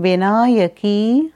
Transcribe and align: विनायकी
विनायकी 0.00 1.30